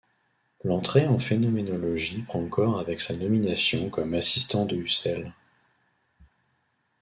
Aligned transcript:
L'entrée 0.63 1.05
en 1.05 1.19
phénoménologie 1.19 2.23
prend 2.23 2.43
corps 2.47 2.79
avec 2.79 3.01
sa 3.01 3.15
nomination 3.15 3.91
comme 3.91 4.15
assistant 4.15 4.65
de 4.65 4.75
Husserl. 4.75 5.31